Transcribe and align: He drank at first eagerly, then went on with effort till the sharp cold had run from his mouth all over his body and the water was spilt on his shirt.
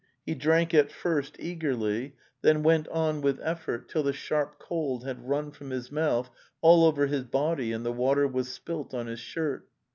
He 0.25 0.33
drank 0.33 0.73
at 0.73 0.91
first 0.91 1.35
eagerly, 1.37 2.15
then 2.41 2.63
went 2.63 2.87
on 2.87 3.21
with 3.21 3.39
effort 3.43 3.87
till 3.87 4.01
the 4.01 4.13
sharp 4.13 4.57
cold 4.57 5.05
had 5.05 5.29
run 5.29 5.51
from 5.51 5.69
his 5.69 5.91
mouth 5.91 6.31
all 6.59 6.85
over 6.85 7.05
his 7.05 7.25
body 7.25 7.71
and 7.71 7.85
the 7.85 7.93
water 7.93 8.27
was 8.27 8.51
spilt 8.51 8.95
on 8.95 9.05
his 9.05 9.19
shirt. 9.19 9.67